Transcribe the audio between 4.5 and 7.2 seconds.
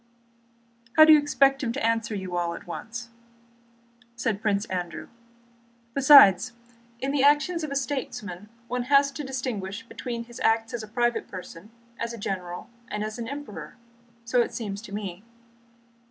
Andrew. "Besides, in